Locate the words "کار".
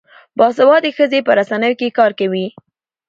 1.97-2.11